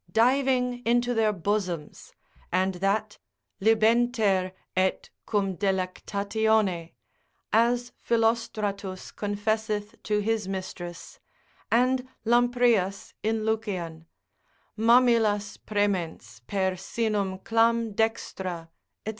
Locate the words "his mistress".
10.17-11.19